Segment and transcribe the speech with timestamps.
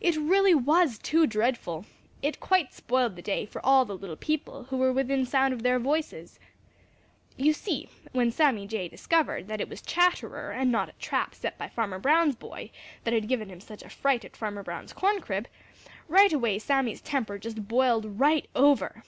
[0.00, 1.84] It really was too dreadful!
[2.22, 5.64] It quite spoiled the day for all the little people who were within sound of
[5.64, 6.38] their voices.
[7.36, 11.58] You see, when Sammy Jay discovered that it was Chatterer and not a trap set
[11.58, 12.70] by Farmer Brown's boy
[13.02, 15.48] that had given him such a fright at Farmer Brown's corn crib,
[16.06, 19.02] right away Sammy's temper just boiled right over.